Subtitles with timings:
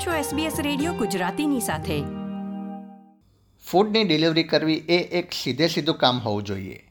[0.00, 2.02] આપ છો SBS radio ગુજરાતીની સાથે.
[3.70, 6.90] ફૂડની ડિલિવરી કરવી એ એક સીધે સીધું કામ હોવું જોઈએ.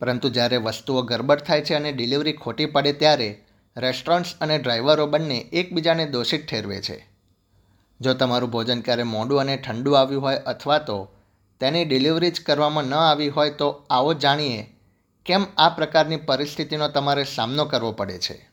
[0.00, 3.44] પરંતુ જ્યારે વસ્તુઓ ગરબડ થાય છે અને ડિલિવરી ખોટી પડે ત્યારે
[3.76, 7.06] રેસ્ટોરન્ટ્સ અને ડ્રાઈવરો બંને એકબીજાને દોષિત ઠેરવે છે.
[8.00, 11.08] જો તમારું ભોજન ક્યારે મોડું અને ઠંડુ આવ્યું હોય અથવા તો
[11.60, 14.66] તેની ડિલિવરી જ કરવામાં ન આવી હોય તો આવો જાણીએ
[15.26, 18.48] કેમ આ પ્રકારની પરિસ્થિતિનો તમારે સામનો કરવો પડે છે.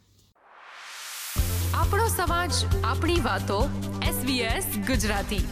[1.74, 2.52] આપણો સમાજ
[2.84, 3.70] આપણી વાતો
[4.26, 5.48] SBS ગુજરાતી.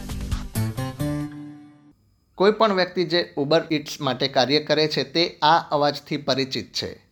[2.34, 7.06] કોઈ પણ વ્યક્તિ જે ઉબર ઇટ્સ માટે કાર્ય કરે છે, તે આ અવાજથી પરિચિત છે.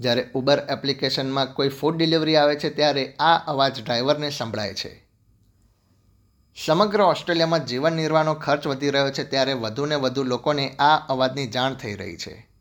[0.00, 5.08] જ્યારે ઉબર એપ્લિકેશનમાં કોઈ ફૂડ ડિલિવરી આવે છે, ત્યારે આ અવાજ ડ્રાઈવરને સંભળાય છે.
[6.64, 11.74] સમગ્ર ઓસ્ટ્રેલિયામાં જીવન નિર્વાહનો ખર્ચ વધી રહ્યો છે, ત્યારે વધુને વધુ લોકોને આ અવાજની જાણ
[11.74, 12.55] થઈ રહી છે.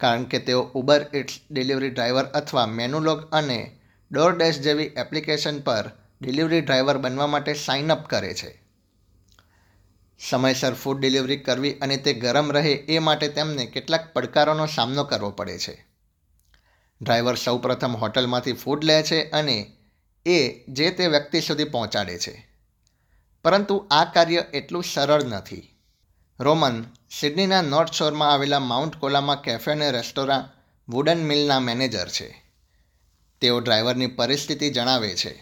[0.00, 3.80] કારણ કે તેઓ ઉબર ઇટ્સ ડિલિવરી ડ્રાઈવર અથવા મેનુલોગ અને
[4.12, 8.62] ડોર ડેશ જેવી એપ્લિકેશન પર ડિલિવરી ડ્રાઈવર બનવા માટે સાઇન અપ કરે છે.
[10.30, 15.30] સમયસર ફૂડ ડિલિવરી કરવી અને તે ગરમ રહે એ માટે તેમને કેટલાક પડકારોનો સામનો કરવો
[15.30, 15.86] પડે છે.
[17.02, 19.72] ડ્રાઈવર સૌપ્રથમ હોટલમાંથી ફૂડ લે છે અને
[20.26, 22.48] એ જે તે વ્યક્તિ સુધી પહોંચાડે છે.
[23.44, 25.70] પરંતુ આ કાર્ય એટલું સરળ નથી.
[26.40, 30.43] રોમન સિડનીના નોર્થ શોરમાં આવેલા માઉન્ટ કોલામાં કેફે અને રેસ્ટોરાં
[30.89, 32.27] વુડન મિલના મેનેજર છે
[33.41, 35.33] તેઓ ડ્રાઈવરની પરિસ્થિતિ જણાવે છે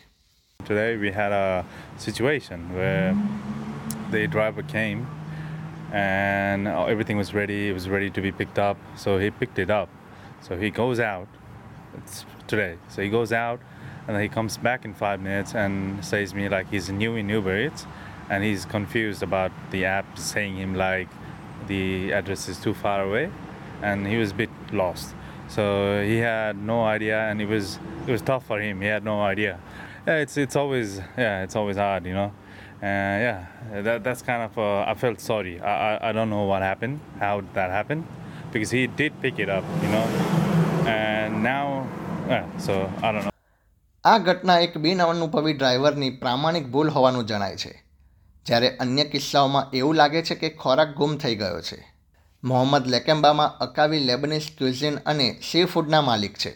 [0.60, 1.66] Today we had a
[1.98, 3.16] situation where
[4.12, 5.06] the driver came
[5.94, 7.70] and everything was ready.
[7.70, 8.78] It was ready to be picked up.
[8.96, 9.90] So he picked it up.
[10.42, 11.28] So he goes out.
[11.98, 12.78] It's today.
[12.90, 13.62] So he goes out
[14.08, 17.30] and then he comes back in five minutes and says me like he's new in
[17.30, 17.86] Uber Eats
[18.30, 21.10] and he's confused about the app saying him like
[21.72, 23.30] the address is too far away
[23.82, 25.16] and he was a bit lost.
[25.48, 28.82] So he had no idea and it was it was tough for him.
[28.82, 29.60] He had no idea.
[30.08, 32.32] Yeah, it's it's always yeah, it's always hard, you know.
[32.82, 33.46] Uh, yeah,
[33.82, 35.60] that that's kind of uh, I felt sorry.
[35.62, 38.06] I, I I don't know what happened, how that happened,
[38.52, 40.06] because he did pick it up, you know,
[40.86, 41.88] and now
[42.30, 42.46] yeah.
[42.58, 43.32] So I don't know.
[44.06, 47.84] આ ઘટના એક બિનઅનુભવી ડ્રાઈવરની પ્રામાણિક ભૂલ હોવાનું જણાય છે
[48.47, 51.79] જ્યારે અન્ય કિસ્સાઓમાં એવું લાગે છે કે ખોરાક ગુમ થઈ ગયો છે
[52.43, 56.53] મોહમ્મદ લેકેમ્બામાં અકાવી લેબનીઝ ક્યુઝિન અને સી ફૂડના માલિક છે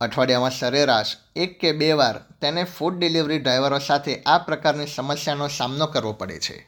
[0.00, 5.86] અઠવાડિયામાં સરેરાશ એક કે બે વાર તેને ફૂડ ડિલિવરી ડ્રાઈવરો સાથે આ પ્રકારની સમસ્યાનો સામનો
[5.86, 6.58] કરવો પડે છે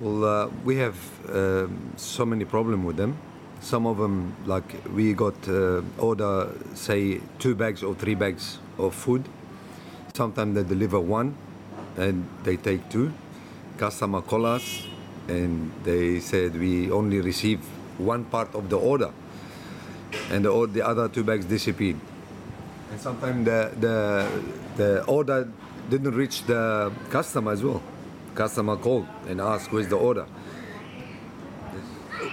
[0.00, 0.96] Well, uh, we have
[1.30, 3.12] uh, so many problems with them.
[3.62, 6.32] Some of them, like we got uh, order,
[6.74, 9.22] say two bags or three bags of food.
[10.12, 11.28] Sometimes they deliver one,
[11.96, 13.12] and they take two.
[13.78, 14.86] Customer call us,
[15.28, 17.60] and they said we only receive
[17.98, 19.10] one part of the order,
[20.30, 21.96] and the, the other two bags disappeared.
[22.90, 24.28] And sometimes the, the
[24.76, 25.48] the order
[25.90, 27.82] didn't reach the customer as well.
[28.34, 30.26] Customer called and asked where's the order.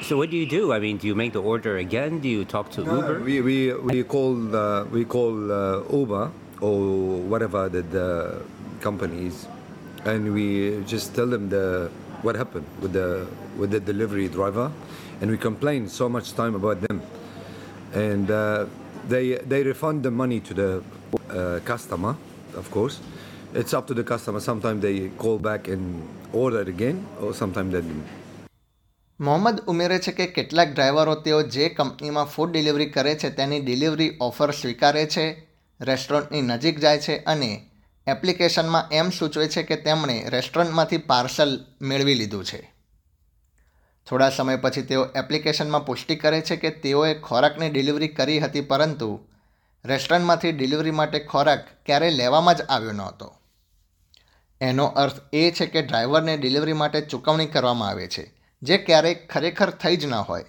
[0.03, 0.73] So what do you do?
[0.73, 2.19] I mean, do you make the order again?
[2.19, 3.19] Do you talk to Uber?
[3.19, 8.41] We, we, we call uh, we call uh, Uber or whatever the, the
[8.87, 9.37] company is,
[10.05, 10.45] and we
[10.93, 11.65] just tell them the
[12.25, 13.07] what happened with the
[13.59, 14.67] with the delivery driver,
[15.21, 17.01] and we complain so much time about them,
[17.93, 18.65] and uh,
[19.07, 20.69] they they refund the money to the
[21.29, 22.15] uh, customer,
[22.55, 22.97] of course.
[23.53, 24.39] It's up to the customer.
[24.39, 28.09] Sometimes they call back and order again, or sometimes they didn't.
[29.19, 34.07] Mohammad ઉમેરે છે કે કેટલાક ડ્રાઈવરો તેઓ જે કંપનીમાં food delivery કરે છે તેની ડિલિવરી
[34.27, 35.25] ઓફર સ્વીકારે છે
[35.79, 37.51] રેસ્ટોરન્ટની નજીક જાય છે અને
[38.07, 42.73] એપ્લિકેશનમાં એમ સૂચવે છે કે તેમણે રેસ્ટોરન્ટમાંથી પાર્સલ મેળવી લીધું છે.
[44.07, 49.19] થોડા સમય પછી તેઓ એપ્લિકેશનમાં પુષ્ટિ કરે છે કે તેઓએ ખોરાકની ડિલિવરી કરી હતી પરંતુ
[49.85, 53.33] રેસ્ટોરન્ટમાંથી ડિલિવરી માટે ખોરાક ક્યારેય લેવામાં જ આવ્યો નહોતો.
[54.61, 59.69] એનો અર્થ એ છે કે ડ્રાઈવરને ડિલિવરી માટે ચૂકવણી કરવામાં આવે છે, જે ક્યારેય ખરેખર
[59.69, 60.45] થઈ જ ન હોય.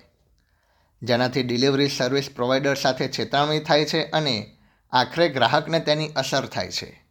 [1.02, 4.56] જેનાથી ડિલિવરી સર્વિસ પ્રોવાઈડર સાથે છેતરામણી થાય છે અને
[4.92, 7.01] આખરે ગ્રાહકને તેની અસર થાય છે.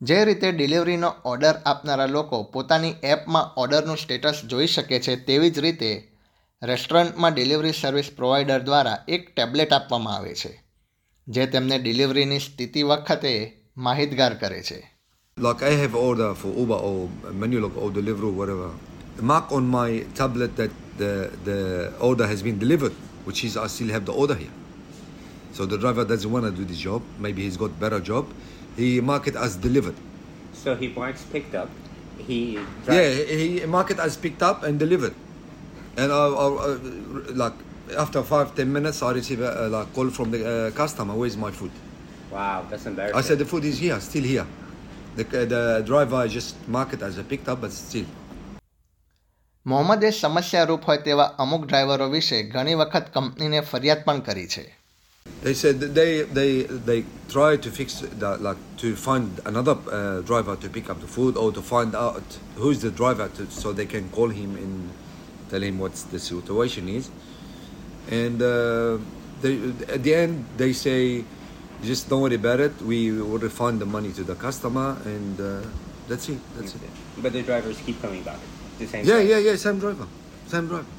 [0.00, 5.60] જે રીતે ડિલિવરીનો ઓર્ડર આપનારા લોકો પોતાની એપમાં ઓર્ડરનું સ્ટેટસ જોઈ શકે છે તેવી જ
[5.60, 5.88] રીતે
[6.62, 10.52] રેસ્ટોરન્ટમાં ડિલિવરી સર્વિસ પ્રોવાઈડર દ્વારા એક ટેબ્લેટ આપવામાં આવે છે
[11.26, 13.32] જે તેમને ડિલિવરીની સ્થિતિ વખતે
[13.76, 14.78] માહિતગાર કરે છે
[15.36, 18.70] Like I have order for Uber or Menulog or Deliveroo, whatever.
[19.22, 21.12] Mark on my tablet that the
[21.44, 21.58] the
[22.00, 22.94] order has been delivered,
[23.26, 24.54] which is I still have the order here.
[25.52, 27.02] So the driver doesn't want to do this job.
[27.18, 28.24] Maybe he's got better job.
[28.77, 29.95] He mark it as delivered.
[30.53, 31.69] So he marks picked up.
[32.17, 35.15] He Yeah, he, he mark it as picked up and delivered.
[35.97, 36.67] And I, I, I,
[37.43, 37.53] like
[37.97, 41.13] after five ten minutes, I receive a, a like, call from the uh, customer.
[41.13, 41.71] Where's my food?
[42.31, 43.17] Wow, that's embarrassing.
[43.17, 44.47] I said the food is here, still here.
[45.15, 48.05] The, the driver just mark it as a picked up, but still.
[49.71, 54.63] મોહમ્મદે સમસ્યારૂપ હોય તેવા અમુક ડ્રાઈવરો વિશે ઘણી વખત કંપનીને ફરિયાદ પણ કરી છે
[55.43, 56.51] They said that they they
[56.89, 56.97] they
[57.33, 57.87] try to fix
[58.23, 61.95] the like to find another uh, driver to pick up the food or to find
[61.95, 62.23] out
[62.55, 64.89] who's the driver to, so they can call him and
[65.49, 67.09] tell him what's the situation is.
[68.11, 68.97] And uh,
[69.41, 69.53] they,
[69.95, 71.23] at the end they say,
[71.83, 72.73] just don't worry about it.
[72.81, 75.61] We will refund the money to the customer and uh,
[76.09, 76.39] that's it.
[76.55, 76.81] That's it.
[77.21, 78.39] But the drivers keep coming back.
[78.79, 79.29] The same Yeah, guy.
[79.31, 79.55] yeah, yeah.
[79.57, 80.07] Same driver.
[80.47, 80.91] Same driver.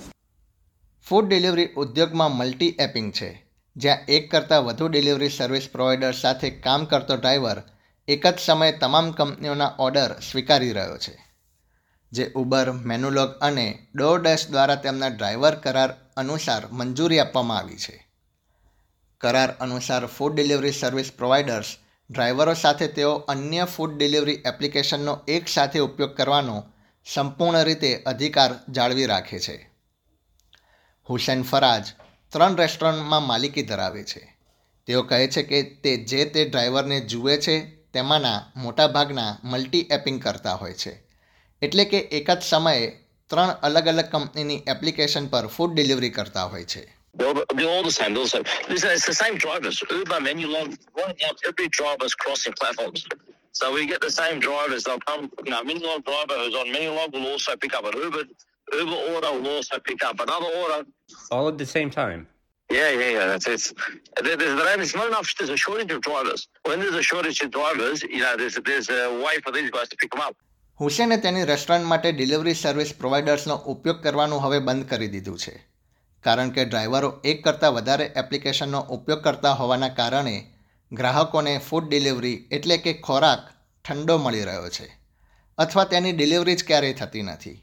[1.08, 3.28] Food delivery ઉદ્યોગમાં multi apping છે
[3.75, 7.63] જ્યાં એક કરતાં વધુ delivery service provider સાથે કામ કરતો driver
[8.07, 11.29] એક જ સમયે તમામ કંપનીઓના ઓર્ડર સ્વીકારી રહ્યો છે.
[12.11, 18.07] જે ઉબર મેનુલોગ અને ડોરડેશ દ્વારા તેમના ડ્રાઈવર કરાર અનુસાર મંજૂરી આપવામાં આવી છે.
[19.21, 21.65] કરાર અનુસાર ફૂડ ડિલિવરી સર્વિસ પ્રોવાઈડર્સ
[22.09, 26.63] ડ્રાઈવરો સાથે તેઓ અન્ય ફૂડ ડિલિવરી એપ્લિકેશનનો એક સાથે ઉપયોગ કરવાનો
[27.13, 29.69] સંપૂર્ણ રીતે અધિકાર જાળવી રાખે છે.
[31.09, 31.85] હુસેન ફરાજ
[32.33, 34.19] ત્રણ રેસ્ટોરન્ટમાં માલિકી ધરાવે છે
[34.87, 37.55] તેઓ કહે છે કે તે જે તે ડ્રાઈવરને જુએ છે
[37.93, 40.93] તેમાંના મોટાભાગના મલ્ટી એપિંગ કરતા હોય છે
[41.61, 42.83] એટલે કે એક જ સમયે
[43.31, 46.83] ત્રણ અલગ અલગ કંપનીની એપ્લિકેશન પર ફૂડ ડિલિવરી કરતા હોય છે.
[53.59, 54.83] So we get the same drivers.
[54.83, 58.23] They'll come, you know, Menulog driver who's on Menulog will also pick up an Uber.
[58.73, 60.85] Uber order will I pick up another order.
[61.31, 62.27] All at the same time.
[62.69, 63.25] Yeah, yeah, yeah.
[63.27, 63.73] That's it.
[64.23, 65.33] There, there's, there- it's not enough.
[65.37, 66.47] There's a shortage of drivers.
[66.63, 69.89] When there's a shortage of drivers, you know, there's, there's a way for these guys
[69.89, 70.35] to pick them up.
[70.79, 75.55] હુસેને તેની restaurant માટે delivery service પ્રોવાઇડર્સનો ઉપયોગ કરવાનું હવે બંધ કરી દીધું છે
[76.23, 80.35] કારણ કે ડ્રાઈવરો એક કરતાં વધારે એપ્લિકેશનનો ઉપયોગ કરતા હોવાના કારણે
[80.91, 83.43] ગ્રાહકોને ફૂડ ડિલિવરી એટલે કે ખોરાક
[83.85, 84.87] ઠંડો મળી રહ્યો છે
[85.57, 87.57] અથવા તેની ડિલિવરી જ ક્યારેય થતી નથી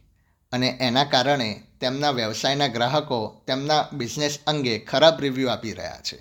[0.57, 1.51] અને એના કારણે
[1.81, 6.19] તેમના વ્યવસાયના ગ્રાહકો તેમના બિઝનેસ અંગે ખરાબ રિવ્યૂ આપી રહ્યા છે.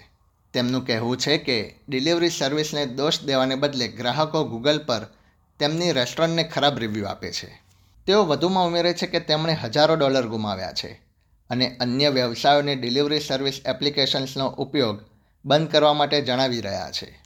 [0.54, 1.58] તેમનું કહેવું છે કે
[1.90, 5.04] ડિલિવરી સર્વિસને દોષ દેવાને બદલે ગ્રાહકો ગૂગલ પર
[5.60, 7.50] તેમની રેસ્ટોરન્ટને ખરાબ રિવ્યૂ આપે છે.
[8.08, 10.92] તેઓ વધુમાં ઉમેરે છે કે તેમણે હજારો ડોલર ગુમાવ્યા છે
[11.50, 15.00] અને અન્ય વ્યવસાયોને ડિલિવરી સર્વિસ એપ્લિકેશન્સનો ઉપયોગ
[15.46, 17.25] બંધ કરવા માટે જણાવી રહ્યા છે.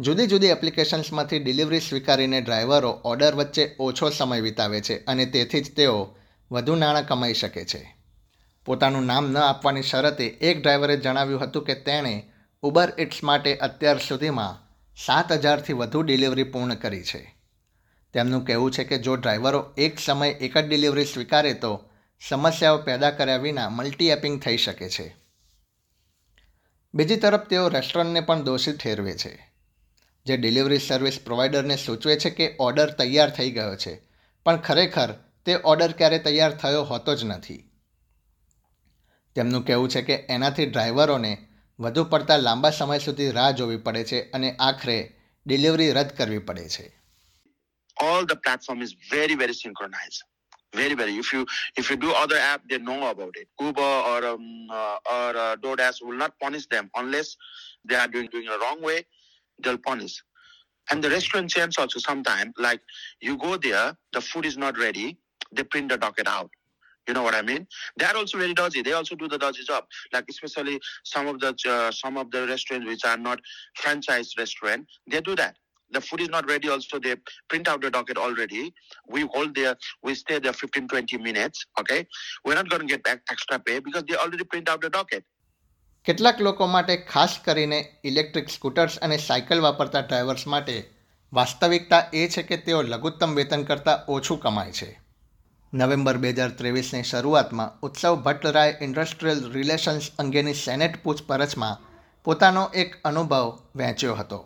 [0.00, 5.76] જુદી જુદી એપ્લિકેશન્સમાંથી ડિલિવરી સ્વીકારીને ડ્રાઈવરો ઓર્ડર વચ્ચે ઓછો સમય વિતાવે છે અને તેથી જ
[5.76, 6.16] તેઓ
[6.50, 7.96] વધુ નાણાં કમાઈ શકે છે.
[8.64, 12.32] પોતાનું નામ ન આપવાની શરતે એક ડ્રાઈવરે જણાવ્યું હતું કે તેણે
[12.62, 17.34] ઉબર ઇટ્સ માટે અત્યાર સુધીમાં સાત હજારથી વધુ ડિલિવરી પૂર્ણ કરી છે.
[18.12, 21.84] તેમનું કહેવું છે કે જો ડ્રાઈવરો એક સમયે એક જ ડિલિવરી સ્વીકારે તો
[22.28, 25.16] સમસ્યાઓ પેદા કર્યા વિના મલ્ટી એપિંગ થઈ શકે છે.
[26.94, 29.49] બીજી તરફ તેઓ રેસ્ટોરન્ટને પણ દોષિત ઠેરવે છે.
[30.26, 33.92] જે ડિલિવરી સર્વિસ પ્રોવાઈડરને સૂચવે છે કે ઓર્ડર તૈયાર થઈ ગયો છે
[34.46, 35.10] પણ ખરેખર
[35.44, 37.60] તે ઓર્ડર ક્યારે તૈયાર થયો હોતો જ નથી
[39.36, 41.32] તેમનું કહેવું છે કે એનાથી ડ્રાઈવરોને
[41.78, 44.96] વધુ પડતા લાંબા સમય સુધી રાહ જોવી પડે છે અને આખરે
[45.46, 46.86] ડિલિવરી રદ કરવી પડે છે
[48.08, 50.20] all the platform is very very synchronized
[50.80, 51.40] very very if you
[51.76, 55.56] if you do other app they know about it uber or um, uh, or uh,
[55.56, 57.36] DoorDash will not punish them unless
[57.84, 58.48] they are doing doing
[59.62, 59.78] they'll
[60.90, 62.80] and the restaurant chains also sometimes like
[63.20, 65.18] you go there the food is not ready
[65.52, 66.50] they print the docket out
[67.08, 67.66] you know what I mean?
[67.98, 68.82] They are also very dodgy.
[68.82, 69.84] They also do the dodgy job.
[70.12, 73.40] Like especially some of the uh, some of the restaurants which are not
[73.74, 75.56] franchise restaurant, they do that
[75.92, 77.16] the food is not ready also they
[77.48, 78.72] print out the docket already
[79.08, 82.06] we hold there we stay there 15 20 minutes okay
[82.44, 85.24] we're not going to get back extra pay because they already print out the docket
[86.06, 90.76] કેટલાક લોકો માટે ખાસ કરીને electric scooters અને cycle વાપરતા drivers માટે
[91.32, 94.88] વાસ્તવિકતા એ છે કે તેઓ લઘુત્તમ વેતન કરતાં ઓછું કમાય છે
[95.72, 101.76] નવેમ્બર બે હજાર ત્રેવીસની શરૂઆતમાં ઉત્સવ ભટ્ટરાય ઇન્ડસ્ટ્રીયલ રિલેશન્સ અંગેની સેનેટ પૂછપરછમાં
[102.26, 104.40] પોતાનો એક અનુભવ વહેંચ્યો હતો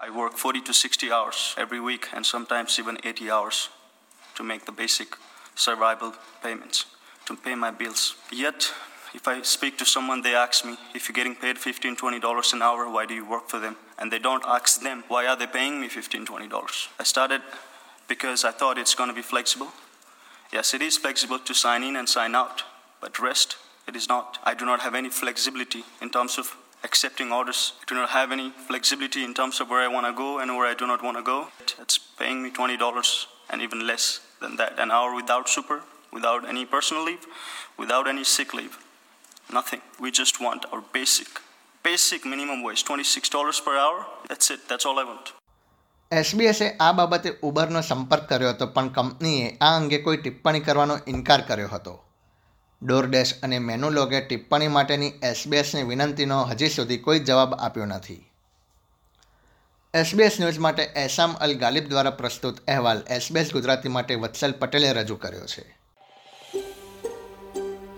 [0.00, 3.58] I work 40 to 60 hours every week and sometimes even 80 hours
[4.34, 5.16] to make the basic
[5.56, 6.10] survival
[6.42, 6.84] payments,
[7.26, 8.02] to pay my bills.
[8.32, 8.72] Yet,
[9.14, 12.62] if I speak to someone, they ask me, if you're getting paid $15, $20 an
[12.62, 13.76] hour, why do you work for them?
[13.98, 16.88] And they don't ask them, why are they paying me $15, $20?
[16.98, 17.42] I started
[18.08, 19.68] because I thought it's going to be flexible.
[20.52, 22.64] Yes, it is flexible to sign in and sign out,
[23.00, 23.56] but rest,
[23.88, 24.38] it is not.
[24.44, 27.72] I do not have any flexibility in terms of accepting orders.
[27.80, 30.54] I do not have any flexibility in terms of where I want to go and
[30.56, 31.48] where I do not want to go.
[31.80, 34.78] It's paying me $20 and even less than that.
[34.78, 35.82] An hour without super
[36.14, 37.26] without any personal leave,
[37.76, 38.78] without any sick leave.
[39.48, 39.82] Nothing.
[40.00, 41.28] We just want our basic,
[41.84, 44.06] basic minimum wage, $26 per hour.
[44.28, 44.68] That's it.
[44.68, 45.32] That's all I want.
[46.12, 51.42] એસબીએસે આ બાબતે ઉબરનો સંપર્ક કર્યો હતો પણ કંપનીએ આ અંગે કોઈ ટિપ્પણી કરવાનો ઇનકાર
[51.48, 51.94] કર્યો હતો
[52.82, 58.22] ડોરડેશ અને મેનુલોગે ટિપ્પણી માટેની એસબીએસની વિનંતીનો હજી સુધી કોઈ જવાબ આપ્યો નથી
[59.94, 65.18] એસબીએસ ન્યૂઝ માટે એસામ અલ ગાલિબ દ્વારા પ્રસ્તુત અહેવાલ એસબીએસ ગુજરાતી માટે વત્સલ પટેલે રજૂ
[65.24, 65.64] કર્યો છે